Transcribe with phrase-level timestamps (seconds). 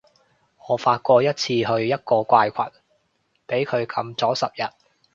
[0.69, 1.57] 我發過一次去
[1.87, 2.65] 一個怪群，
[3.47, 4.65] 畀佢禁咗十日